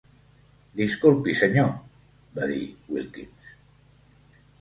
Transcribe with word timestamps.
"Disculpi, 0.79 1.35
senyor," 1.41 1.69
va 2.39 2.47
dir 2.53 2.63
Wilkins. 2.95 3.53